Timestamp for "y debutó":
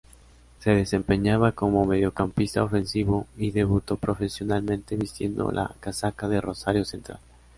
3.37-3.97